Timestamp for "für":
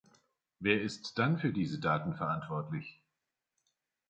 1.37-1.53